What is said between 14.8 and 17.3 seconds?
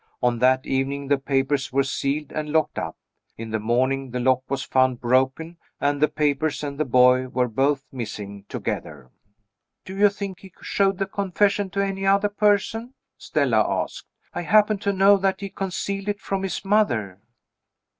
know that he concealed it from his mother."